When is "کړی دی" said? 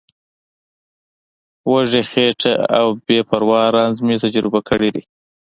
4.69-5.03